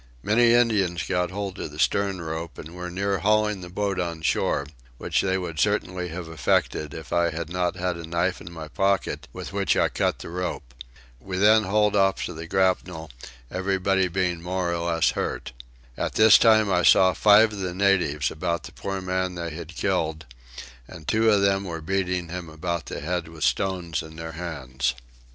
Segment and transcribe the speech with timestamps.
[0.23, 4.23] Many Indians got hold of the stern rope and were near hauling the boat on
[4.23, 4.65] shore,
[4.97, 8.67] which they would certainly have effected if I had not had a knife in my
[8.67, 10.73] pocket with which I cut the rope.
[11.19, 13.11] We then hauled off to the grapnel,
[13.51, 15.51] everyone being more or less hurt.
[15.95, 19.75] At this time I saw five of the natives about the poor man they had
[19.75, 20.25] killed,
[20.87, 24.95] and two of them were beating him about the head with stones in their hands.